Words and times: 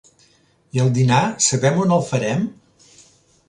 I 0.77 0.81
el 0.83 0.89
dinar 0.95 1.21
sabem 1.49 1.79
on 1.85 1.95
el 1.99 2.05
farem? 2.11 2.51